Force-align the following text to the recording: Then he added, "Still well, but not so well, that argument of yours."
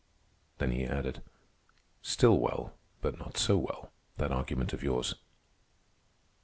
Then 0.57 0.71
he 0.71 0.83
added, 0.83 1.21
"Still 2.01 2.39
well, 2.39 2.73
but 3.01 3.19
not 3.19 3.37
so 3.37 3.55
well, 3.59 3.91
that 4.17 4.31
argument 4.31 4.73
of 4.73 4.81
yours." 4.81 5.13